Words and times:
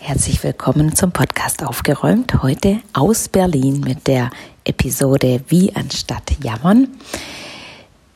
Herzlich 0.00 0.42
willkommen 0.44 0.94
zum 0.94 1.10
Podcast 1.10 1.64
Aufgeräumt. 1.64 2.42
Heute 2.42 2.80
aus 2.92 3.28
Berlin 3.28 3.80
mit 3.80 4.06
der 4.06 4.30
Episode 4.64 5.40
Wie 5.48 5.74
anstatt 5.74 6.42
Jammern. 6.42 6.88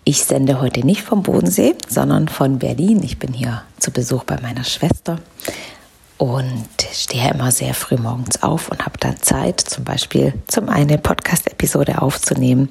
Ich 0.04 0.24
sende 0.24 0.60
heute 0.60 0.86
nicht 0.86 1.02
vom 1.02 1.24
Bodensee, 1.24 1.74
sondern 1.88 2.28
von 2.28 2.60
Berlin. 2.60 3.02
Ich 3.02 3.18
bin 3.18 3.32
hier 3.32 3.62
zu 3.78 3.90
Besuch 3.90 4.22
bei 4.22 4.40
meiner 4.40 4.62
Schwester 4.62 5.18
und 6.18 6.68
stehe 6.92 7.30
immer 7.32 7.50
sehr 7.50 7.74
früh 7.74 7.96
morgens 7.96 8.42
auf 8.44 8.68
und 8.68 8.86
habe 8.86 8.98
dann 9.00 9.20
Zeit, 9.20 9.60
zum 9.60 9.82
Beispiel 9.82 10.34
zum 10.46 10.68
eine 10.68 10.98
Podcast-Episode 10.98 12.00
aufzunehmen. 12.00 12.68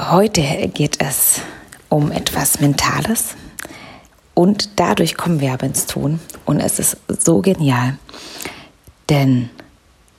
Heute 0.00 0.42
geht 0.74 1.00
es 1.00 1.40
um 1.88 2.10
etwas 2.10 2.60
Mentales, 2.60 3.36
und 4.36 4.78
dadurch 4.78 5.16
kommen 5.16 5.40
wir 5.40 5.54
aber 5.54 5.64
ins 5.64 5.86
Tun. 5.86 6.20
Und 6.44 6.60
es 6.60 6.78
ist 6.78 6.98
so 7.08 7.40
genial. 7.40 7.96
Denn 9.08 9.48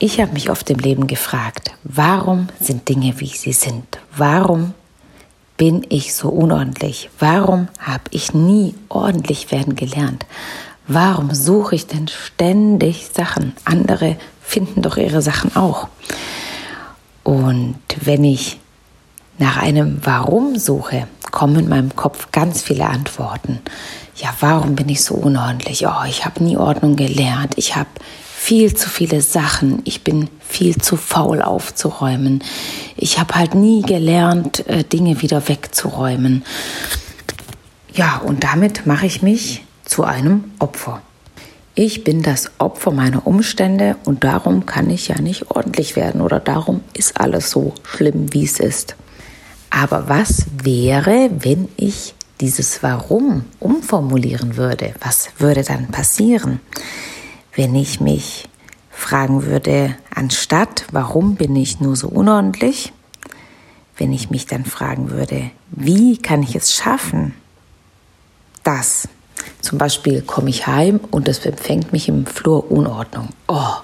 ich 0.00 0.20
habe 0.20 0.32
mich 0.32 0.50
oft 0.50 0.68
im 0.70 0.80
Leben 0.80 1.06
gefragt, 1.06 1.70
warum 1.84 2.48
sind 2.60 2.88
Dinge, 2.88 3.20
wie 3.20 3.28
sie 3.28 3.52
sind? 3.52 4.00
Warum 4.16 4.74
bin 5.56 5.86
ich 5.88 6.16
so 6.16 6.30
unordentlich? 6.30 7.10
Warum 7.20 7.68
habe 7.78 8.04
ich 8.10 8.34
nie 8.34 8.74
ordentlich 8.88 9.52
werden 9.52 9.76
gelernt? 9.76 10.26
Warum 10.88 11.32
suche 11.32 11.76
ich 11.76 11.86
denn 11.86 12.08
ständig 12.08 13.10
Sachen? 13.14 13.52
Andere 13.64 14.16
finden 14.42 14.82
doch 14.82 14.96
ihre 14.96 15.22
Sachen 15.22 15.54
auch. 15.54 15.86
Und 17.22 17.78
wenn 18.00 18.24
ich 18.24 18.58
nach 19.38 19.58
einem 19.58 20.00
Warum 20.02 20.58
suche, 20.58 21.06
kommen 21.30 21.56
in 21.60 21.68
meinem 21.68 21.94
Kopf 21.94 22.32
ganz 22.32 22.62
viele 22.62 22.86
Antworten 22.86 23.60
ja, 24.18 24.34
warum 24.40 24.74
bin 24.74 24.88
ich 24.88 25.02
so 25.02 25.14
unordentlich? 25.14 25.86
Oh, 25.86 26.04
ich 26.08 26.24
habe 26.24 26.42
nie 26.42 26.56
Ordnung 26.56 26.96
gelernt. 26.96 27.54
Ich 27.56 27.76
habe 27.76 27.88
viel 28.36 28.74
zu 28.74 28.88
viele 28.88 29.20
Sachen. 29.20 29.80
Ich 29.84 30.02
bin 30.02 30.28
viel 30.46 30.76
zu 30.76 30.96
faul 30.96 31.40
aufzuräumen. 31.42 32.42
Ich 32.96 33.18
habe 33.18 33.34
halt 33.34 33.54
nie 33.54 33.82
gelernt, 33.82 34.66
äh, 34.68 34.82
Dinge 34.84 35.22
wieder 35.22 35.48
wegzuräumen. 35.48 36.44
Ja, 37.94 38.18
und 38.18 38.44
damit 38.44 38.86
mache 38.86 39.06
ich 39.06 39.22
mich 39.22 39.64
zu 39.84 40.04
einem 40.04 40.44
Opfer. 40.58 41.00
Ich 41.74 42.02
bin 42.02 42.22
das 42.22 42.50
Opfer 42.58 42.90
meiner 42.90 43.24
Umstände 43.24 43.96
und 44.04 44.24
darum 44.24 44.66
kann 44.66 44.90
ich 44.90 45.08
ja 45.08 45.20
nicht 45.20 45.52
ordentlich 45.52 45.94
werden 45.94 46.20
oder 46.20 46.40
darum 46.40 46.80
ist 46.92 47.20
alles 47.20 47.50
so 47.50 47.72
schlimm, 47.84 48.32
wie 48.32 48.44
es 48.44 48.58
ist. 48.58 48.96
Aber 49.70 50.08
was 50.08 50.46
wäre, 50.64 51.30
wenn 51.38 51.68
ich 51.76 52.14
dieses 52.40 52.82
Warum 52.82 53.44
umformulieren 53.60 54.56
würde, 54.56 54.94
was 55.00 55.30
würde 55.38 55.62
dann 55.62 55.88
passieren, 55.88 56.60
wenn 57.54 57.74
ich 57.74 58.00
mich 58.00 58.48
fragen 58.90 59.44
würde, 59.44 59.96
anstatt 60.14 60.84
warum 60.92 61.36
bin 61.36 61.54
ich 61.56 61.80
nur 61.80 61.96
so 61.96 62.08
unordentlich, 62.08 62.92
wenn 63.96 64.12
ich 64.12 64.30
mich 64.30 64.46
dann 64.46 64.64
fragen 64.64 65.10
würde, 65.10 65.50
wie 65.70 66.18
kann 66.18 66.42
ich 66.42 66.54
es 66.54 66.72
schaffen, 66.72 67.34
dass 68.62 69.08
zum 69.60 69.78
Beispiel 69.78 70.22
komme 70.22 70.50
ich 70.50 70.66
heim 70.66 71.00
und 71.10 71.28
es 71.28 71.44
empfängt 71.44 71.92
mich 71.92 72.08
im 72.08 72.26
Flur 72.26 72.70
Unordnung. 72.70 73.30
Oh, 73.48 73.74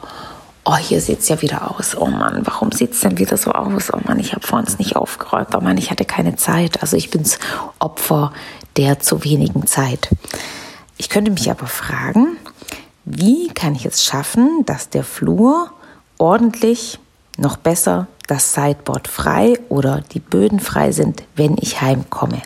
oh, 0.65 0.77
hier 0.77 1.01
sieht 1.01 1.21
es 1.21 1.29
ja 1.29 1.41
wieder 1.43 1.71
aus. 1.71 1.97
Oh 1.97 2.07
Mann, 2.07 2.43
warum 2.45 2.73
sieht 2.73 2.93
es 2.93 3.01
denn 3.01 3.19
wieder 3.19 3.37
so 3.37 3.53
aus? 3.53 3.93
Oh 3.93 4.01
Mann, 4.05 4.19
ich 4.19 4.33
habe 4.33 4.47
vor 4.47 4.59
uns 4.59 4.79
nicht 4.79 4.97
aufgeräumt. 4.97 5.55
Oh 5.55 5.61
Mann, 5.61 5.79
ich 5.79 5.91
hatte 5.91 6.05
keine 6.05 6.37
Zeit. 6.37 6.83
Also 6.83 6.97
ich 6.97 7.11
bin's 7.11 7.39
Opfer 7.79 8.33
der 8.77 8.99
zu 8.99 9.23
wenigen 9.25 9.67
Zeit. 9.67 10.09
Ich 10.97 11.09
könnte 11.09 11.31
mich 11.31 11.51
aber 11.51 11.67
fragen, 11.67 12.37
wie 13.05 13.49
kann 13.49 13.75
ich 13.75 13.87
es 13.87 14.05
schaffen, 14.05 14.65
dass 14.67 14.89
der 14.91 15.05
Flur 15.05 15.71
ordentlich, 16.19 16.99
noch 17.37 17.57
besser, 17.57 18.07
das 18.27 18.55
Sideboard 18.55 19.09
frei 19.09 19.59
oder 19.69 20.01
die 20.13 20.21
Böden 20.21 20.61
frei 20.61 20.93
sind, 20.93 21.23
wenn 21.37 21.57
ich 21.61 21.83
heimkomme. 21.83 22.41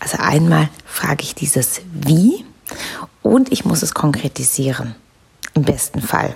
Also 0.00 0.18
einmal 0.18 0.68
frage 0.84 1.22
ich 1.22 1.34
dieses 1.34 1.82
Wie 1.92 2.44
und 3.22 3.52
ich 3.52 3.64
muss 3.64 3.82
es 3.82 3.94
konkretisieren. 3.94 4.94
Im 5.54 5.62
besten 5.62 6.02
Fall. 6.02 6.34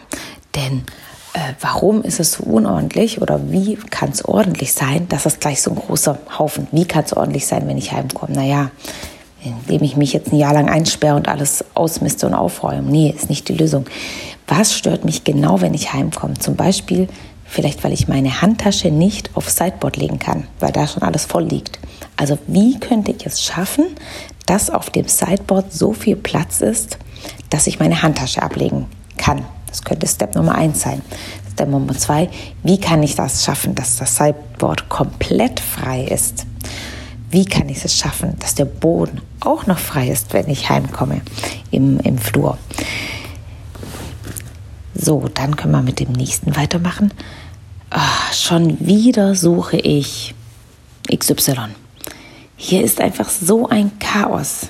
Denn 0.54 0.84
äh, 1.32 1.54
warum 1.60 2.02
ist 2.02 2.20
es 2.20 2.32
so 2.32 2.44
unordentlich 2.44 3.22
oder 3.22 3.52
wie 3.52 3.76
kann 3.76 4.10
es 4.10 4.24
ordentlich 4.24 4.72
sein? 4.72 5.06
Das 5.08 5.26
ist 5.26 5.40
gleich 5.40 5.62
so 5.62 5.70
ein 5.70 5.76
großer 5.76 6.18
Haufen. 6.38 6.66
Wie 6.72 6.84
kann 6.84 7.04
es 7.04 7.16
ordentlich 7.16 7.46
sein, 7.46 7.66
wenn 7.68 7.78
ich 7.78 7.92
heimkomme? 7.92 8.34
Naja, 8.34 8.70
indem 9.42 9.82
ich 9.82 9.96
mich 9.96 10.12
jetzt 10.12 10.32
ein 10.32 10.36
Jahr 10.36 10.52
lang 10.52 10.68
einsperre 10.68 11.16
und 11.16 11.28
alles 11.28 11.64
ausmiste 11.74 12.26
und 12.26 12.34
aufräume. 12.34 12.90
Nee, 12.90 13.14
ist 13.16 13.30
nicht 13.30 13.48
die 13.48 13.54
Lösung. 13.54 13.86
Was 14.46 14.74
stört 14.74 15.04
mich 15.04 15.24
genau, 15.24 15.60
wenn 15.60 15.74
ich 15.74 15.92
heimkomme? 15.92 16.34
Zum 16.34 16.56
Beispiel 16.56 17.08
vielleicht, 17.44 17.82
weil 17.84 17.92
ich 17.92 18.08
meine 18.08 18.42
Handtasche 18.42 18.90
nicht 18.90 19.36
aufs 19.36 19.56
Sideboard 19.56 19.96
legen 19.96 20.18
kann, 20.18 20.46
weil 20.58 20.72
da 20.72 20.86
schon 20.86 21.02
alles 21.02 21.24
voll 21.24 21.44
liegt. 21.44 21.78
Also 22.16 22.38
wie 22.46 22.78
könnte 22.78 23.12
ich 23.12 23.24
es 23.24 23.42
schaffen, 23.42 23.86
dass 24.46 24.68
auf 24.68 24.90
dem 24.90 25.06
Sideboard 25.06 25.72
so 25.72 25.92
viel 25.92 26.16
Platz 26.16 26.60
ist, 26.60 26.98
dass 27.50 27.66
ich 27.66 27.78
meine 27.78 28.02
Handtasche 28.02 28.42
ablegen 28.42 28.86
kann? 29.16 29.44
Das 29.70 29.82
könnte 29.82 30.06
Step 30.06 30.34
Nummer 30.34 30.54
eins 30.54 30.82
sein. 30.82 31.00
Step 31.52 31.68
Nummer 31.68 31.96
zwei, 31.96 32.28
wie 32.62 32.78
kann 32.78 33.02
ich 33.02 33.14
das 33.14 33.44
schaffen, 33.44 33.74
dass 33.74 33.96
das 33.96 34.16
Sideboard 34.16 34.88
komplett 34.88 35.60
frei 35.60 36.04
ist? 36.04 36.46
Wie 37.30 37.44
kann 37.44 37.68
ich 37.68 37.84
es 37.84 37.96
schaffen, 37.96 38.36
dass 38.40 38.56
der 38.56 38.64
Boden 38.64 39.20
auch 39.38 39.66
noch 39.66 39.78
frei 39.78 40.08
ist, 40.08 40.32
wenn 40.32 40.48
ich 40.48 40.68
heimkomme 40.68 41.20
im, 41.70 42.00
im 42.00 42.18
Flur? 42.18 42.58
So, 44.94 45.28
dann 45.32 45.56
können 45.56 45.72
wir 45.72 45.82
mit 45.82 46.00
dem 46.00 46.12
nächsten 46.12 46.56
weitermachen. 46.56 47.12
Ach, 47.90 48.32
schon 48.32 48.84
wieder 48.86 49.34
suche 49.34 49.76
ich 49.76 50.34
XY. 51.14 51.68
Hier 52.56 52.84
ist 52.84 53.00
einfach 53.00 53.30
so 53.30 53.68
ein 53.68 53.92
Chaos. 53.98 54.68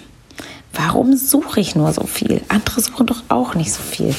Warum 0.73 1.17
suche 1.17 1.61
ich 1.61 1.75
nur 1.75 1.93
so 1.93 2.05
viel? 2.05 2.43
Andere 2.49 2.81
suchen 2.81 3.07
doch 3.07 3.23
auch 3.29 3.55
nicht 3.55 3.73
so 3.73 3.83
viel. 3.83 4.15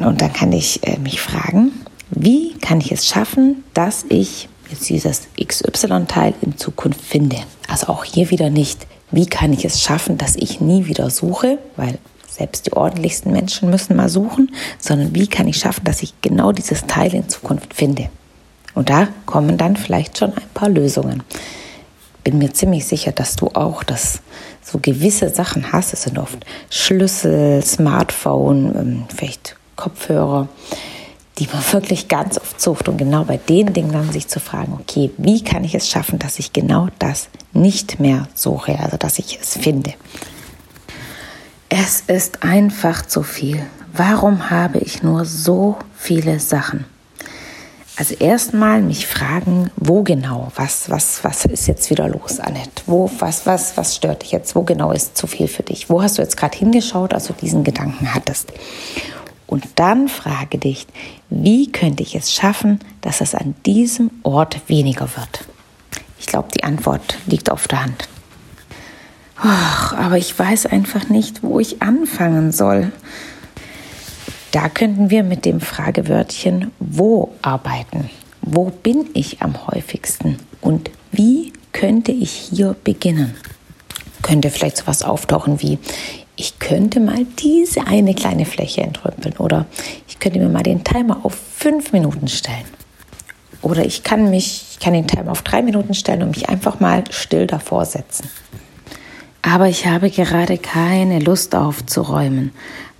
Und 0.00 0.20
dann 0.22 0.32
kann 0.32 0.52
ich 0.52 0.86
äh, 0.86 0.98
mich 0.98 1.20
fragen, 1.20 1.72
wie 2.10 2.54
kann 2.54 2.80
ich 2.80 2.90
es 2.92 3.06
schaffen, 3.06 3.64
dass 3.74 4.04
ich 4.08 4.48
jetzt 4.70 4.88
dieses 4.88 5.28
XY-Teil 5.40 6.34
in 6.42 6.56
Zukunft 6.56 7.00
finde? 7.02 7.36
Also 7.68 7.88
auch 7.88 8.04
hier 8.04 8.30
wieder 8.30 8.50
nicht, 8.50 8.86
wie 9.10 9.26
kann 9.26 9.52
ich 9.52 9.64
es 9.64 9.82
schaffen, 9.82 10.18
dass 10.18 10.36
ich 10.36 10.60
nie 10.60 10.86
wieder 10.86 11.10
suche, 11.10 11.58
weil 11.76 11.98
selbst 12.28 12.66
die 12.66 12.72
ordentlichsten 12.72 13.32
Menschen 13.32 13.70
müssen 13.70 13.96
mal 13.96 14.08
suchen, 14.08 14.52
sondern 14.78 15.14
wie 15.14 15.26
kann 15.26 15.48
ich 15.48 15.58
schaffen, 15.58 15.84
dass 15.84 16.02
ich 16.02 16.14
genau 16.22 16.52
dieses 16.52 16.86
Teil 16.86 17.14
in 17.14 17.28
Zukunft 17.28 17.74
finde? 17.74 18.08
Und 18.74 18.88
da 18.88 19.08
kommen 19.26 19.58
dann 19.58 19.76
vielleicht 19.76 20.18
schon 20.18 20.32
ein 20.32 20.48
paar 20.54 20.68
Lösungen. 20.68 21.22
Bin 22.22 22.38
mir 22.38 22.52
ziemlich 22.52 22.86
sicher, 22.86 23.12
dass 23.12 23.36
du 23.36 23.48
auch 23.48 23.82
das 23.82 24.20
so 24.62 24.78
gewisse 24.78 25.30
Sachen 25.30 25.72
hast. 25.72 25.92
Es 25.92 26.02
sind 26.04 26.18
oft 26.18 26.44
Schlüssel, 26.70 27.64
Smartphone, 27.64 28.74
ähm, 28.76 29.02
vielleicht 29.14 29.56
Kopfhörer, 29.80 30.46
die 31.38 31.48
man 31.50 31.62
wirklich 31.72 32.08
ganz 32.08 32.38
oft 32.38 32.60
sucht. 32.60 32.88
Und 32.88 32.98
genau 32.98 33.24
bei 33.24 33.38
den 33.38 33.72
Dingen 33.72 33.92
dann 33.92 34.12
sich 34.12 34.28
zu 34.28 34.40
fragen, 34.40 34.78
okay, 34.78 35.10
wie 35.16 35.42
kann 35.42 35.64
ich 35.64 35.74
es 35.74 35.88
schaffen, 35.88 36.18
dass 36.18 36.38
ich 36.38 36.52
genau 36.52 36.88
das 36.98 37.28
nicht 37.52 37.98
mehr 37.98 38.28
suche, 38.34 38.78
also 38.78 38.98
dass 38.98 39.18
ich 39.18 39.38
es 39.40 39.56
finde. 39.56 39.94
Es 41.70 42.02
ist 42.02 42.42
einfach 42.42 43.06
zu 43.06 43.22
viel. 43.22 43.62
Warum 43.92 44.50
habe 44.50 44.78
ich 44.78 45.02
nur 45.02 45.24
so 45.24 45.76
viele 45.96 46.40
Sachen? 46.40 46.84
Also 47.96 48.14
erstmal 48.14 48.80
mich 48.80 49.06
fragen, 49.06 49.70
wo 49.76 50.02
genau, 50.02 50.50
was, 50.56 50.88
was, 50.88 51.22
was 51.22 51.44
ist 51.44 51.66
jetzt 51.66 51.90
wieder 51.90 52.08
los, 52.08 52.40
Annette? 52.40 52.82
Wo, 52.86 53.10
was, 53.18 53.44
was, 53.44 53.76
was 53.76 53.96
stört 53.96 54.22
dich 54.22 54.32
jetzt? 54.32 54.56
Wo 54.56 54.62
genau 54.62 54.92
ist 54.92 55.18
zu 55.18 55.26
viel 55.26 55.48
für 55.48 55.62
dich? 55.62 55.90
Wo 55.90 56.02
hast 56.02 56.16
du 56.16 56.22
jetzt 56.22 56.36
gerade 56.36 56.56
hingeschaut, 56.56 57.12
als 57.12 57.26
du 57.26 57.34
diesen 57.34 57.62
Gedanken 57.62 58.14
hattest? 58.14 58.52
Und 59.50 59.66
dann 59.74 60.06
frage 60.06 60.58
dich, 60.58 60.86
wie 61.28 61.72
könnte 61.72 62.04
ich 62.04 62.14
es 62.14 62.32
schaffen, 62.32 62.78
dass 63.00 63.20
es 63.20 63.34
an 63.34 63.56
diesem 63.66 64.12
Ort 64.22 64.68
weniger 64.68 65.08
wird? 65.16 65.44
Ich 66.20 66.26
glaube, 66.26 66.50
die 66.56 66.62
Antwort 66.62 67.18
liegt 67.26 67.50
auf 67.50 67.66
der 67.66 67.82
Hand. 67.82 68.08
Och, 69.42 69.92
aber 69.94 70.18
ich 70.18 70.38
weiß 70.38 70.66
einfach 70.66 71.08
nicht, 71.08 71.42
wo 71.42 71.58
ich 71.58 71.82
anfangen 71.82 72.52
soll. 72.52 72.92
Da 74.52 74.68
könnten 74.68 75.10
wir 75.10 75.24
mit 75.24 75.44
dem 75.44 75.60
Fragewörtchen 75.60 76.70
wo 76.78 77.34
arbeiten. 77.42 78.08
Wo 78.42 78.66
bin 78.66 79.06
ich 79.14 79.42
am 79.42 79.66
häufigsten 79.66 80.38
und 80.60 80.90
wie 81.10 81.52
könnte 81.72 82.12
ich 82.12 82.30
hier 82.30 82.76
beginnen? 82.84 83.34
Könnte 84.22 84.50
vielleicht 84.50 84.76
sowas 84.76 85.02
auftauchen 85.02 85.60
wie 85.60 85.78
ich 86.40 86.58
könnte 86.58 87.00
mal 87.00 87.26
diese 87.38 87.86
eine 87.86 88.14
kleine 88.14 88.46
Fläche 88.46 88.80
entrümpeln 88.80 89.36
oder 89.36 89.66
ich 90.08 90.18
könnte 90.18 90.38
mir 90.38 90.48
mal 90.48 90.62
den 90.62 90.82
Timer 90.82 91.18
auf 91.22 91.34
fünf 91.34 91.92
Minuten 91.92 92.28
stellen. 92.28 92.64
Oder 93.60 93.84
ich 93.84 94.04
kann 94.04 94.30
mich, 94.30 94.64
ich 94.70 94.78
kann 94.78 94.94
den 94.94 95.06
Timer 95.06 95.32
auf 95.32 95.42
drei 95.42 95.60
Minuten 95.60 95.92
stellen 95.92 96.22
und 96.22 96.30
mich 96.30 96.48
einfach 96.48 96.80
mal 96.80 97.04
still 97.10 97.46
davor 97.46 97.84
setzen. 97.84 98.30
aber 99.42 99.68
ich 99.68 99.86
habe 99.86 100.08
gerade 100.08 100.56
keine 100.56 101.18
Lust 101.18 101.54
aufzuräumen. 101.54 102.52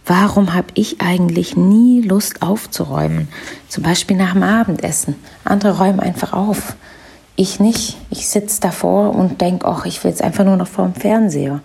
Warum 0.05 0.53
habe 0.53 0.69
ich 0.75 1.01
eigentlich 1.01 1.57
nie 1.57 2.03
Lust 2.03 2.43
aufzuräumen? 2.43 3.29
Zum 3.69 3.83
Beispiel 3.83 4.19
nach 4.19 4.35
dem 4.35 4.43
Abendessen. 4.43 5.15
Andere 5.45 5.79
räumen 5.79 6.01
einfach 6.01 6.35
auf. 6.35 6.77
Ich 7.37 7.59
nicht. 7.59 7.97
Ich 8.11 8.29
sitze 8.29 8.61
davor 8.61 9.15
und 9.15 9.41
denke, 9.41 9.67
ach, 9.67 9.87
ich 9.87 10.05
will 10.05 10.11
jetzt 10.11 10.23
einfach 10.23 10.45
nur 10.45 10.57
noch 10.57 10.69
vor 10.69 10.85
dem 10.85 10.95
Fernseher. 10.95 11.63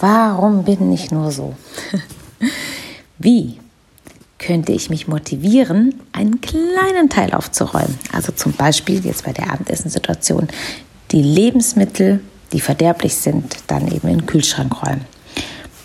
Warum 0.00 0.64
bin 0.64 0.92
ich 0.92 1.10
nur 1.10 1.30
so? 1.32 1.54
Wie 3.18 3.58
könnte 4.38 4.72
ich 4.72 4.90
mich 4.90 5.08
motivieren, 5.08 5.94
einen 6.12 6.40
kleinen 6.40 7.08
Teil 7.10 7.32
aufzuräumen? 7.34 7.98
Also 8.12 8.32
zum 8.32 8.52
Beispiel 8.52 9.04
jetzt 9.04 9.24
bei 9.24 9.32
der 9.32 9.52
Abendessensituation 9.52 10.48
die 11.10 11.22
Lebensmittel, 11.22 12.20
die 12.52 12.60
verderblich 12.60 13.16
sind, 13.16 13.56
dann 13.66 13.88
eben 13.88 14.08
in 14.08 14.18
den 14.18 14.26
Kühlschrank 14.26 14.82
räumen 14.86 15.04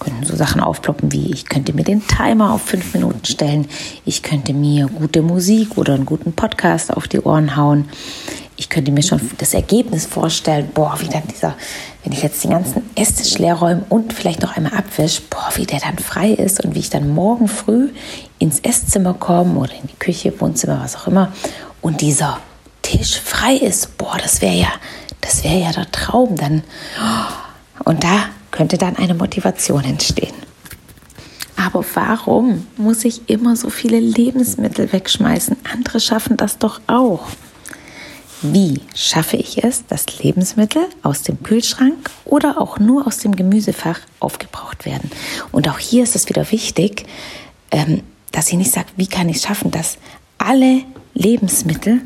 könnten 0.04 0.25
so 0.25 0.36
Sachen 0.36 0.62
aufploppen 0.62 1.12
wie, 1.12 1.31
ich 1.31 1.45
könnte 1.45 1.74
mir 1.74 1.83
den 1.83 2.06
Timer 2.06 2.54
auf 2.54 2.62
fünf 2.62 2.94
Minuten 2.94 3.25
stellen, 3.25 3.68
ich 4.06 4.21
könnte 4.21 4.54
mir 4.54 4.88
gute 4.88 5.21
Musik 5.21 5.77
oder 5.77 5.94
einen 5.94 6.06
guten 6.06 6.33
Podcast 6.33 6.94
auf 6.94 7.07
die 7.07 7.21
Ohren 7.21 7.56
hauen. 7.56 7.86
Ich 8.63 8.69
könnte 8.69 8.94
mir 8.94 9.04
schon 9.04 9.19
das 9.39 9.54
Ergebnis 9.54 10.06
vorstellen, 10.06 10.69
boah, 10.74 10.95
wie 11.00 11.10
dann 11.10 11.24
dieser, 11.27 11.54
wenn 12.01 12.13
ich 12.13 12.24
jetzt 12.24 12.45
den 12.45 12.51
ganzen 12.51 12.81
Esstisch 12.95 13.38
leer 13.38 13.56
räume 13.56 13.83
und 13.89 14.13
vielleicht 14.13 14.42
noch 14.42 14.56
einmal 14.56 14.74
abwische, 14.74 15.21
boah, 15.30 15.50
wie 15.56 15.65
der 15.65 15.81
dann 15.81 16.00
frei 16.00 16.30
ist 16.30 16.63
und 16.63 16.74
wie 16.74 16.80
ich 16.80 16.89
dann 16.89 17.10
morgen 17.10 17.50
früh 17.50 17.89
ins 18.39 18.62
Esszimmer 18.62 19.15
komme 19.15 19.60
oder 19.60 19.74
in 19.74 19.88
die 19.88 20.00
Küche, 20.00 20.33
Wohnzimmer, 20.39 20.80
was 20.81 20.95
auch 20.95 21.07
immer 21.07 21.33
und 21.81 22.00
dieser 22.00 22.39
Tisch 22.83 23.19
frei 23.19 23.56
ist, 23.56 23.98
boah, 23.98 24.18
das 24.18 24.42
wäre 24.42 24.56
ja, 24.56 24.71
das 25.19 25.44
wäre 25.44 25.60
ja 25.60 25.74
der 25.74 25.92
Traum 25.92 26.38
dann. 26.38 26.63
Und 27.83 28.01
da 28.06 28.30
könnte 28.51 28.77
dann 28.77 28.95
eine 28.95 29.13
Motivation 29.13 29.83
entstehen. 29.83 30.36
Aber 31.57 31.83
warum 31.95 32.65
muss 32.77 33.04
ich 33.04 33.30
immer 33.30 33.57
so 33.57 33.69
viele 33.69 34.00
Lebensmittel 34.00 34.94
wegschmeißen? 34.94 35.57
Andere 35.74 36.00
schaffen 36.00 36.38
das 36.38 36.60
doch 36.60 36.80
auch. 36.88 37.27
Wie 38.43 38.81
schaffe 38.93 39.37
ich 39.37 39.63
es, 39.63 39.85
dass 39.87 40.19
Lebensmittel 40.19 40.83
aus 41.01 41.21
dem 41.21 41.41
Kühlschrank 41.43 42.09
oder 42.25 42.59
auch 42.59 42.77
nur 42.77 43.07
aus 43.07 43.19
dem 43.19 43.37
Gemüsefach 43.37 44.01
aufgebraucht 44.19 44.85
werden? 44.85 45.09
Und 45.53 45.69
auch 45.69 45.79
hier 45.79 46.03
ist 46.03 46.17
es 46.17 46.27
wieder 46.27 46.51
wichtig, 46.51 47.05
ähm, 47.71 48.03
dass 48.33 48.49
ich 48.49 48.55
nicht 48.55 48.71
sage, 48.71 48.87
wie 48.97 49.07
kann 49.07 49.29
ich 49.29 49.37
es 49.37 49.43
schaffen, 49.43 49.71
dass 49.71 49.97
alle 50.37 50.81
Lebensmittel 51.13 52.01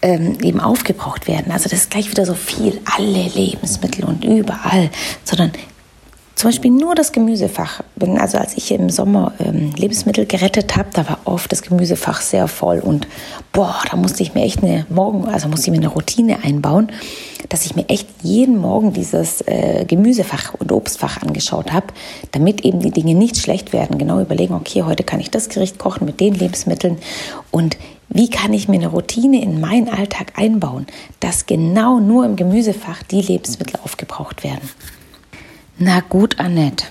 ähm, 0.00 0.38
eben 0.40 0.58
aufgebraucht 0.58 1.28
werden. 1.28 1.52
Also 1.52 1.68
das 1.68 1.80
ist 1.80 1.90
gleich 1.90 2.10
wieder 2.10 2.24
so 2.24 2.34
viel, 2.34 2.80
alle 2.96 3.28
Lebensmittel 3.28 4.04
und 4.04 4.24
überall, 4.24 4.90
sondern 5.24 5.52
zum 6.36 6.50
Beispiel 6.50 6.70
nur 6.70 6.94
das 6.94 7.12
Gemüsefach. 7.12 7.80
Also 8.18 8.36
als 8.36 8.58
ich 8.58 8.70
im 8.70 8.90
Sommer 8.90 9.32
ähm, 9.40 9.72
Lebensmittel 9.74 10.26
gerettet 10.26 10.76
habe, 10.76 10.90
da 10.92 11.08
war 11.08 11.18
oft 11.24 11.50
das 11.50 11.62
Gemüsefach 11.62 12.20
sehr 12.20 12.46
voll 12.46 12.78
und 12.78 13.08
boah, 13.52 13.82
da 13.90 13.96
musste 13.96 14.22
ich 14.22 14.34
mir 14.34 14.42
echt 14.42 14.62
eine 14.62 14.84
Morgen, 14.90 15.26
also 15.26 15.48
musste 15.48 15.70
ich 15.70 15.70
mir 15.70 15.82
eine 15.82 15.92
Routine 15.92 16.44
einbauen, 16.44 16.92
dass 17.48 17.64
ich 17.64 17.74
mir 17.74 17.88
echt 17.88 18.06
jeden 18.22 18.58
Morgen 18.58 18.92
dieses 18.92 19.40
äh, 19.46 19.86
Gemüsefach 19.88 20.52
und 20.58 20.70
Obstfach 20.72 21.22
angeschaut 21.22 21.72
habe, 21.72 21.86
damit 22.32 22.66
eben 22.66 22.80
die 22.80 22.90
Dinge 22.90 23.14
nicht 23.14 23.38
schlecht 23.38 23.72
werden. 23.72 23.96
Genau 23.96 24.20
überlegen, 24.20 24.52
okay, 24.52 24.82
heute 24.82 25.04
kann 25.04 25.20
ich 25.20 25.30
das 25.30 25.48
Gericht 25.48 25.78
kochen 25.78 26.04
mit 26.04 26.20
den 26.20 26.34
Lebensmitteln 26.34 26.98
und 27.50 27.78
wie 28.10 28.28
kann 28.28 28.52
ich 28.52 28.68
mir 28.68 28.76
eine 28.76 28.88
Routine 28.88 29.42
in 29.42 29.58
meinen 29.58 29.88
Alltag 29.88 30.34
einbauen, 30.36 30.86
dass 31.18 31.46
genau 31.46 31.98
nur 31.98 32.26
im 32.26 32.36
Gemüsefach 32.36 33.02
die 33.04 33.22
Lebensmittel 33.22 33.80
aufgebraucht 33.82 34.44
werden. 34.44 34.68
Na 35.78 36.00
gut, 36.00 36.40
Annette. 36.40 36.86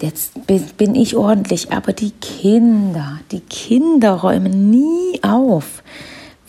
Jetzt 0.00 0.32
bin 0.46 0.94
ich 0.94 1.16
ordentlich, 1.16 1.72
aber 1.72 1.92
die 1.92 2.10
Kinder, 2.12 3.20
die 3.30 3.40
Kinder 3.40 4.12
räumen 4.12 4.70
nie 4.70 5.22
auf. 5.22 5.82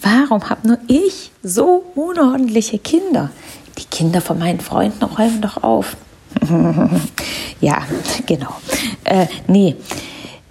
Warum 0.02 0.50
habe 0.50 0.68
nur 0.68 0.78
ich 0.88 1.32
so 1.44 1.86
unordentliche 1.96 2.80
Kinder? 2.80 3.32
Die 3.78 3.86
Kinder 3.86 4.22
von 4.22 4.40
meinen 4.40 4.60
Freunden 4.60 5.04
räumen 5.04 5.42
doch 5.42 5.62
auf. 5.64 5.98
ja, 7.62 7.82
genau. 8.26 8.56
Äh, 9.04 9.28
nee, 9.48 9.76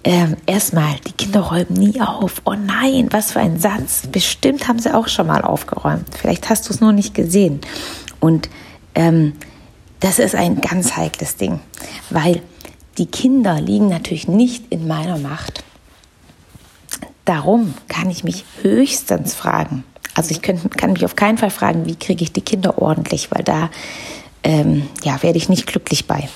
ähm, 0.03 0.37
erstmal, 0.45 0.95
die 1.07 1.13
Kinder 1.13 1.41
räumen 1.41 1.73
nie 1.73 1.99
auf. 1.99 2.43
Oh 2.45 2.53
nein, 2.53 3.07
was 3.09 3.31
für 3.31 3.39
ein 3.39 3.59
Satz. 3.59 4.03
Bestimmt 4.11 4.67
haben 4.67 4.77
sie 4.77 4.93
auch 4.93 5.07
schon 5.07 5.25
mal 5.25 5.41
aufgeräumt. 5.41 6.05
Vielleicht 6.15 6.47
hast 6.49 6.69
du 6.69 6.73
es 6.73 6.79
nur 6.79 6.91
nicht 6.91 7.15
gesehen. 7.15 7.59
Und 8.19 8.49
ähm, 8.93 9.33
das 10.05 10.19
ist 10.19 10.35
ein 10.35 10.61
ganz 10.61 10.95
heikles 10.95 11.35
Ding, 11.35 11.59
weil 12.11 12.43
die 12.99 13.07
Kinder 13.07 13.59
liegen 13.59 13.89
natürlich 13.89 14.27
nicht 14.27 14.65
in 14.69 14.87
meiner 14.87 15.17
Macht. 15.17 15.63
Darum 17.25 17.73
kann 17.87 18.11
ich 18.11 18.23
mich 18.23 18.45
höchstens 18.61 19.33
fragen. 19.33 19.83
Also 20.13 20.29
ich 20.29 20.43
könnt, 20.43 20.77
kann 20.77 20.93
mich 20.93 21.05
auf 21.05 21.15
keinen 21.15 21.39
Fall 21.39 21.49
fragen, 21.49 21.87
wie 21.87 21.95
kriege 21.95 22.23
ich 22.23 22.31
die 22.31 22.41
Kinder 22.41 22.79
ordentlich, 22.79 23.31
weil 23.31 23.43
da 23.43 23.71
ähm, 24.43 24.87
ja, 25.03 25.23
werde 25.23 25.39
ich 25.39 25.49
nicht 25.49 25.65
glücklich 25.65 26.05
bei. 26.05 26.29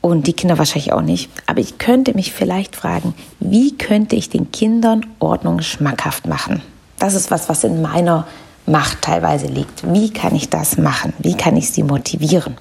Und 0.00 0.26
die 0.26 0.32
Kinder 0.32 0.56
wahrscheinlich 0.56 0.94
auch 0.94 1.02
nicht. 1.02 1.30
Aber 1.44 1.60
ich 1.60 1.76
könnte 1.76 2.14
mich 2.14 2.32
vielleicht 2.32 2.76
fragen, 2.76 3.12
wie 3.40 3.76
könnte 3.76 4.16
ich 4.16 4.30
den 4.30 4.52
Kindern 4.52 5.04
Ordnung 5.18 5.60
schmackhaft 5.60 6.26
machen? 6.26 6.62
Das 6.98 7.12
ist 7.12 7.30
was, 7.30 7.50
was 7.50 7.62
in 7.62 7.82
meiner 7.82 8.26
Macht 8.66 9.02
teilweise 9.02 9.46
liegt. 9.46 9.92
Wie 9.92 10.10
kann 10.10 10.34
ich 10.34 10.48
das 10.48 10.78
machen? 10.78 11.12
Wie 11.18 11.36
kann 11.36 11.56
ich 11.56 11.70
sie 11.70 11.82
motivieren? 11.82 12.56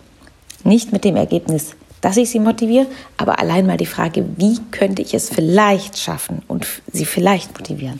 Nicht 0.63 0.91
mit 0.91 1.05
dem 1.05 1.15
Ergebnis, 1.15 1.75
dass 2.01 2.17
ich 2.17 2.29
sie 2.29 2.39
motiviere, 2.39 2.87
aber 3.17 3.39
allein 3.39 3.65
mal 3.65 3.77
die 3.77 3.85
Frage, 3.85 4.25
wie 4.37 4.59
könnte 4.71 5.01
ich 5.01 5.13
es 5.13 5.29
vielleicht 5.29 5.97
schaffen 5.97 6.41
und 6.47 6.67
sie 6.91 7.05
vielleicht 7.05 7.57
motivieren? 7.57 7.99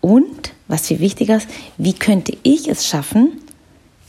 Und, 0.00 0.52
was 0.68 0.86
viel 0.86 1.00
wichtiger 1.00 1.36
ist, 1.38 1.48
wie 1.76 1.94
könnte 1.94 2.36
ich 2.44 2.68
es 2.68 2.86
schaffen, 2.86 3.40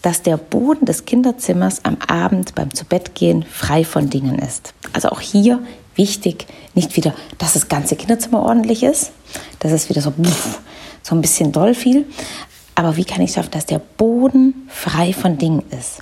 dass 0.01 0.21
der 0.21 0.37
Boden 0.37 0.85
des 0.85 1.05
Kinderzimmers 1.05 1.83
am 1.83 1.97
Abend 2.07 2.55
beim 2.55 2.73
Zubettgehen 2.73 3.43
frei 3.43 3.83
von 3.83 4.09
Dingen 4.09 4.39
ist. 4.39 4.73
Also 4.93 5.09
auch 5.09 5.19
hier 5.21 5.59
wichtig, 5.95 6.45
nicht 6.73 6.95
wieder, 6.95 7.13
dass 7.37 7.53
das 7.53 7.67
ganze 7.67 7.95
Kinderzimmer 7.95 8.43
ordentlich 8.43 8.83
ist, 8.83 9.11
dass 9.59 9.71
es 9.71 9.89
wieder 9.89 10.01
so, 10.01 10.13
so 11.03 11.15
ein 11.15 11.21
bisschen 11.21 11.51
doll 11.51 11.73
viel, 11.73 12.05
aber 12.79 12.95
wie 12.95 13.03
kann 13.03 13.21
ich 13.21 13.33
schaffen, 13.33 13.51
dass 13.51 13.65
der 13.65 13.79
Boden 13.79 14.69
frei 14.69 15.11
von 15.11 15.37
Dingen 15.37 15.63
ist? 15.69 15.99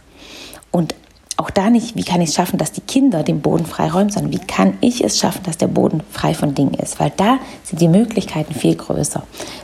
Und 0.69 0.93
auch 1.35 1.49
da 1.49 1.71
nicht, 1.71 1.95
wie 1.95 2.03
kann 2.03 2.21
ich 2.21 2.29
es 2.29 2.35
schaffen, 2.35 2.59
dass 2.59 2.71
die 2.71 2.81
Kinder 2.81 3.23
den 3.23 3.41
Boden 3.41 3.65
freiräumen, 3.65 4.11
sondern 4.11 4.31
wie 4.31 4.45
kann 4.45 4.77
ich 4.79 5.03
es 5.03 5.17
schaffen, 5.17 5.41
dass 5.41 5.57
der 5.57 5.69
Boden 5.69 6.03
frei 6.11 6.35
von 6.35 6.53
Dingen 6.53 6.75
ist? 6.75 6.99
Weil 6.99 7.11
da 7.17 7.39
sind 7.63 7.81
die 7.81 7.87
Möglichkeiten 7.87 8.53
viel 8.53 8.75
größer. 8.75 9.23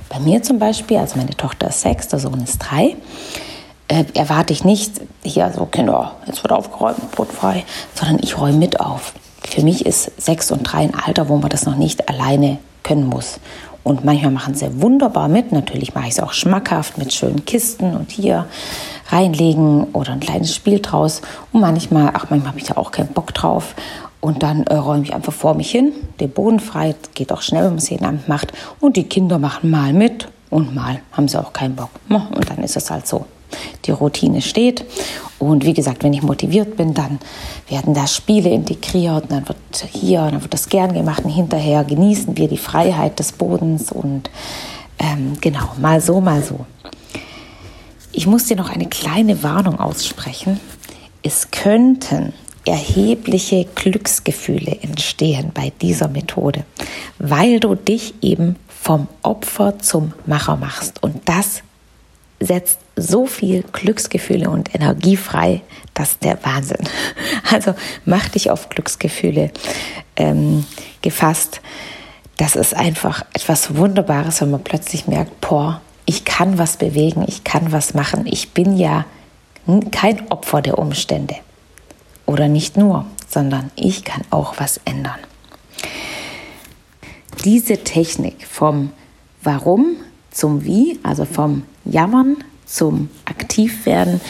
Bei 0.10 0.18
mir 0.18 0.42
zum 0.42 0.58
Beispiel, 0.58 0.98
also 0.98 1.18
meine 1.18 1.38
Tochter 1.38 1.68
ist 1.68 1.82
sechs, 1.82 2.08
der 2.08 2.18
Sohn 2.18 2.42
ist 2.42 2.58
drei, 2.58 2.96
äh, 3.90 4.06
erwarte 4.16 4.52
ich 4.52 4.64
nicht, 4.64 5.00
hier 5.22 5.54
so 5.56 5.68
Kinder, 5.68 6.16
jetzt 6.26 6.44
wird 6.44 6.52
aufgeräumt, 6.52 7.12
Brot 7.12 7.32
frei, 7.32 7.64
sondern 7.94 8.18
ich 8.24 8.40
räume 8.40 8.58
mit 8.58 8.80
auf. 8.80 9.14
Für 9.48 9.62
mich 9.62 9.86
ist 9.86 10.20
sechs 10.20 10.50
und 10.52 10.64
drei 10.64 10.80
ein 10.80 10.96
Alter, 10.96 11.30
wo 11.30 11.38
man 11.38 11.52
das 11.52 11.68
noch 11.68 11.76
nicht 11.76 12.10
alleine 12.10 12.58
können 12.82 13.06
muss. 13.06 13.40
Und 13.84 14.06
manchmal 14.06 14.32
machen 14.32 14.56
sie 14.56 14.82
wunderbar 14.82 15.28
mit. 15.28 15.52
Natürlich 15.52 15.94
mache 15.94 16.08
ich 16.08 16.14
es 16.14 16.20
auch 16.20 16.34
schmackhaft 16.34 16.98
mit 16.98 17.14
schönen 17.14 17.44
Kisten 17.46 17.96
und 17.96 18.12
hier 18.12 18.46
reinlegen 19.10 19.86
oder 19.94 20.14
ein 20.14 20.20
kleines 20.22 20.56
Spiel 20.56 20.80
draus. 20.80 21.22
Und 21.52 21.62
manchmal, 21.62 22.12
ach, 22.14 22.30
manchmal 22.30 22.50
habe 22.52 22.60
ich 22.60 22.66
da 22.66 22.78
auch 22.78 22.92
keinen 22.92 23.10
Bock 23.10 23.34
drauf. 23.34 23.76
Und 24.22 24.42
dann 24.42 24.64
äh, 24.68 24.76
räume 24.76 25.04
ich 25.04 25.14
einfach 25.14 25.34
vor 25.34 25.54
mich 25.54 25.70
hin, 25.70 25.92
den 26.22 26.30
Boden 26.30 26.62
frei. 26.62 26.96
Geht 27.14 27.34
auch 27.34 27.42
schnell, 27.42 27.64
wenn 27.64 27.72
man 27.72 27.80
es 27.80 27.90
jeden 27.90 28.06
Abend 28.06 28.30
macht. 28.30 28.54
Und 28.80 28.96
die 28.96 29.04
Kinder 29.04 29.38
machen 29.38 29.70
mal 29.70 29.92
mit 29.92 30.30
und 30.50 30.74
mal 30.74 31.02
haben 31.12 31.28
sie 31.28 31.38
auch 31.38 31.52
keinen 31.52 31.76
Bock. 31.76 31.90
Und 32.08 32.50
dann 32.50 32.60
ist 32.60 32.78
es 32.78 32.90
halt 32.90 33.06
so 33.06 33.26
die 33.86 33.92
Routine 33.92 34.42
steht. 34.42 34.86
Und 35.40 35.66
wie 35.66 35.74
gesagt, 35.74 36.04
wenn 36.04 36.14
ich 36.14 36.22
motiviert 36.22 36.78
bin, 36.78 36.94
dann 36.94 37.20
werden 37.68 37.94
da 37.94 38.08
Spiele 38.08 38.50
integriert, 38.50 39.24
und 39.24 39.32
dann 39.32 39.48
wird 39.48 39.58
hier, 39.92 40.22
dann 40.22 40.42
wird 40.42 40.54
das 40.54 40.70
gern 40.70 40.94
gemacht 40.94 41.26
und 41.26 41.32
hinterher 41.32 41.84
genießen 41.84 42.38
wir 42.38 42.48
die 42.48 42.58
Freiheit 42.58 43.20
des 43.20 43.34
Bodens 43.34 43.92
und 43.92 44.30
ähm, 45.00 45.34
genau, 45.42 45.74
mal 45.82 46.00
so, 46.00 46.22
mal 46.22 46.42
so. 46.42 46.66
Ich 48.12 48.28
muss 48.28 48.46
dir 48.46 48.56
noch 48.56 48.70
eine 48.70 48.88
kleine 48.88 49.42
Warnung 49.44 49.80
aussprechen. 49.80 50.60
Es 51.24 51.50
könnten 51.52 52.34
erhebliche 52.66 53.66
Glücksgefühle 53.76 54.78
entstehen 54.82 55.52
bei 55.54 55.74
dieser 55.82 56.08
Methode, 56.08 56.64
weil 57.20 57.60
du 57.60 57.76
dich 57.76 58.14
eben 58.22 58.56
vom 58.68 59.08
Opfer 59.22 59.80
zum 59.80 60.14
Macher 60.26 60.56
machst. 60.56 61.02
Und 61.04 61.28
das 61.28 61.64
setzt 62.40 62.80
so 62.96 63.26
viel 63.26 63.64
Glücksgefühle 63.72 64.50
und 64.50 64.74
Energie 64.76 65.18
frei, 65.18 65.62
das 65.94 66.12
ist 66.12 66.24
der 66.24 66.44
Wahnsinn. 66.44 66.78
Also 67.52 67.76
mach 68.06 68.30
dich 68.30 68.50
auf 68.50 68.70
Glücksgefühle 68.70 69.52
ähm, 70.16 70.66
gefasst. 71.02 71.62
Das 72.38 72.56
ist 72.56 72.74
einfach 72.74 73.26
etwas 73.34 73.76
Wunderbares, 73.76 74.42
wenn 74.42 74.50
man 74.50 74.64
plötzlich 74.64 75.08
merkt, 75.08 75.40
boah, 75.42 75.82
ich 76.06 76.26
kann 76.26 76.58
was 76.58 76.78
bewegen, 76.78 77.24
ich 77.28 77.44
kann 77.44 77.72
was 77.72 77.94
machen. 77.94 78.26
Ich 78.26 78.52
bin 78.52 78.78
ja 78.78 79.06
kein 79.92 80.30
Opfer 80.32 80.62
der 80.62 80.80
Umstände. 80.80 81.36
Oder 82.26 82.48
nicht 82.48 82.78
nur, 82.78 83.06
sondern 83.28 83.72
ich 83.76 84.04
kann 84.04 84.24
auch 84.30 84.56
was 84.58 84.80
ändern. 84.86 85.20
Diese 87.44 87.84
Technik 87.84 88.48
vom 88.48 88.92
Warum 89.44 89.98
zum 90.32 90.64
Wie, 90.64 91.00
also 91.04 91.26
vom 91.26 91.64
Jammern 91.86 92.38
zum 92.66 93.10
Aktivwerden, 93.26 94.22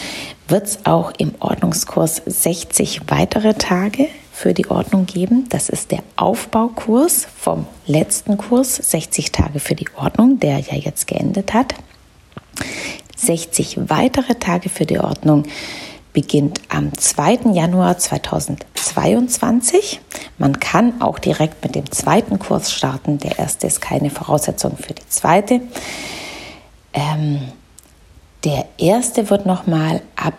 wird 0.48 0.66
es 0.66 0.78
auch 0.84 1.12
im 1.18 1.34
Ordnungskurs 1.40 2.22
60 2.26 3.02
weitere 3.08 3.54
Tage 3.54 4.08
für 4.32 4.52
die 4.52 4.68
Ordnung 4.68 5.06
geben. 5.06 5.48
Das 5.48 5.68
ist 5.68 5.90
der 5.90 6.02
Aufbaukurs 6.16 7.26
vom 7.36 7.66
letzten 7.86 8.36
Kurs, 8.36 8.76
60 8.76 9.32
Tage 9.32 9.60
für 9.60 9.74
die 9.74 9.88
Ordnung, 9.96 10.38
der 10.40 10.58
ja 10.58 10.74
jetzt 10.74 11.06
geendet 11.06 11.54
hat. 11.54 11.74
60 13.16 13.88
weitere 13.88 14.34
Tage 14.34 14.68
für 14.68 14.86
die 14.86 14.98
Ordnung 14.98 15.44
beginnt 16.12 16.60
am 16.68 16.96
2. 16.96 17.52
Januar 17.52 17.98
2022. 17.98 20.00
Man 20.38 20.60
kann 20.60 21.00
auch 21.00 21.18
direkt 21.18 21.64
mit 21.64 21.74
dem 21.74 21.90
zweiten 21.90 22.38
Kurs 22.38 22.72
starten. 22.72 23.18
Der 23.18 23.38
erste 23.38 23.66
ist 23.66 23.80
keine 23.80 24.10
Voraussetzung 24.10 24.76
für 24.76 24.92
die 24.92 25.08
zweite. 25.08 25.60
Ähm, 26.92 27.40
der 28.44 28.66
erste 28.78 29.30
wird 29.30 29.46
nochmal 29.46 30.02
ab 30.16 30.34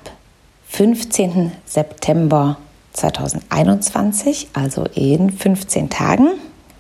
15. 0.68 1.52
September 1.66 2.58
2021, 2.94 4.50
also 4.54 4.86
in 4.94 5.32
15 5.32 5.90
Tagen, 5.90 6.30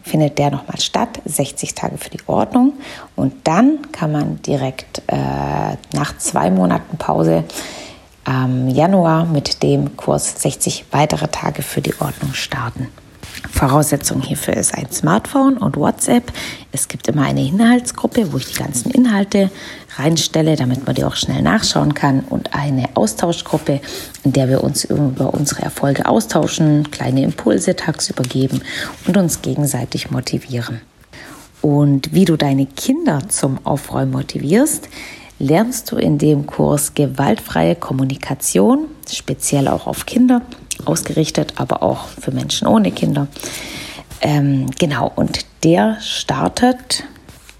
findet 0.04 0.38
der 0.38 0.52
nochmal 0.52 0.80
statt, 0.80 1.20
60 1.26 1.74
Tage 1.74 1.98
für 1.98 2.12
die 2.12 2.22
Ordnung. 2.28 2.74
Und 3.16 3.48
dann 3.48 3.92
kann 3.92 4.12
man 4.12 4.42
direkt 4.44 5.02
äh, 5.08 5.16
nach 5.94 6.18
zwei 6.20 6.52
Monaten 6.52 6.98
Pause 6.98 7.44
am 8.24 8.70
Januar 8.70 9.26
mit 9.26 9.64
dem 9.64 9.98
Kurs 9.98 10.42
60 10.42 10.86
weitere 10.92 11.28
Tage 11.28 11.62
für 11.64 11.82
die 11.82 11.94
Ordnung 12.00 12.34
starten. 12.34 12.90
Voraussetzung 13.52 14.22
hierfür 14.22 14.56
ist 14.56 14.76
ein 14.76 14.92
Smartphone 14.92 15.58
und 15.58 15.78
WhatsApp. 15.78 16.32
Es 16.72 16.88
gibt 16.88 17.08
immer 17.08 17.24
eine 17.24 17.46
Inhaltsgruppe, 17.46 18.32
wo 18.34 18.38
ich 18.38 18.48
die 18.48 18.60
ganzen 18.60 18.92
Inhalte 18.92 19.50
reinstelle, 19.98 20.56
damit 20.56 20.86
man 20.86 20.96
die 20.96 21.04
auch 21.04 21.16
schnell 21.16 21.42
nachschauen 21.42 21.94
kann 21.94 22.22
und 22.22 22.54
eine 22.54 22.90
Austauschgruppe, 22.96 23.80
in 24.24 24.34
der 24.34 24.50
wir 24.50 24.64
uns 24.64 24.84
über 24.84 25.34
unsere 25.34 25.62
Erfolge 25.62 26.06
austauschen, 26.06 26.92
kleine 26.92 27.24
Impulse 27.24 27.76
tagsüber 27.76 28.24
geben 28.24 28.62
und 29.08 29.18
uns 29.18 29.42
gegenseitig 29.42 30.12
motivieren. 30.12 30.82
Und 31.62 32.14
wie 32.14 32.26
du 32.26 32.36
deine 32.38 32.66
Kinder 32.66 33.28
zum 33.30 33.66
Aufräumen 33.66 34.12
motivierst, 34.12 34.88
lernst 35.40 35.92
du 35.92 35.98
in 35.98 36.18
dem 36.18 36.46
Kurs 36.46 36.94
gewaltfreie 36.94 37.76
Kommunikation, 37.76 38.86
speziell 39.12 39.68
auch 39.68 39.88
auf 39.88 40.06
Kinder 40.06 40.42
ausgerichtet, 40.88 41.54
aber 41.58 41.84
auch 41.84 42.08
für 42.08 42.32
Menschen 42.32 42.68
ohne 42.68 42.92
Kinder. 42.92 43.28
Ähm, 44.22 44.70
genau, 44.80 45.12
und 45.16 45.46
der 45.64 45.98
startet 46.02 47.04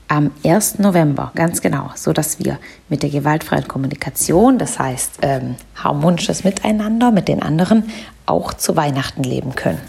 am 0.08 0.32
1. 0.44 0.80
November, 0.80 1.32
ganz 1.36 1.62
genau, 1.62 1.92
so 1.96 2.14
dass 2.14 2.40
wir 2.40 2.60
mit 2.90 3.04
der 3.04 3.10
gewaltfreien 3.10 3.68
Kommunikation, 3.68 4.58
das 4.60 4.78
heißt 4.78 5.20
ähm, 5.22 5.56
harmonisches 5.76 6.44
Miteinander 6.44 7.12
mit 7.12 7.28
den 7.28 7.42
anderen, 7.42 7.86
auch 8.26 8.54
zu 8.54 8.76
Weihnachten 8.76 9.24
leben 9.24 9.56
können. 9.56 9.82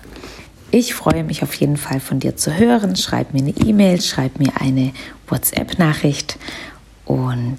Ich 0.71 0.95
freue 0.95 1.23
mich 1.23 1.43
auf 1.43 1.55
jeden 1.55 1.77
Fall 1.77 2.01
von 2.01 2.19
dir 2.19 2.37
zu 2.37 2.55
hören. 2.57 2.97
Schreib 2.97 3.33
mir 3.33 3.41
eine 3.41 3.51
E-Mail, 3.51 4.01
schreib 4.01 4.39
mir 4.39 4.53
eine 4.61 4.93
WhatsApp-Nachricht 5.29 6.39
und 7.05 7.59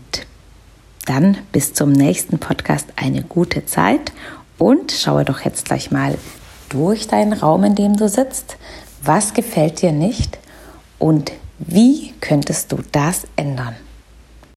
dann 1.05 1.37
bis 1.53 1.73
zum 1.73 1.93
nächsten 1.93 2.37
Podcast 2.37 2.87
eine 2.97 3.23
gute 3.23 3.65
Zeit 3.65 4.11
und 4.57 4.91
schaue 4.91 5.25
doch 5.25 5.41
jetzt 5.41 5.65
gleich 5.65 5.91
mal 5.91 6.17
durch 6.69 7.07
deinen 7.07 7.33
Raum, 7.33 7.63
in 7.63 7.75
dem 7.75 7.95
du 7.95 8.09
sitzt. 8.09 8.57
Was 9.01 9.33
gefällt 9.33 9.81
dir 9.81 9.91
nicht 9.91 10.37
und 10.99 11.31
wie 11.59 12.13
könntest 12.19 12.71
du 12.71 12.79
das 12.91 13.23
ändern? 13.35 13.75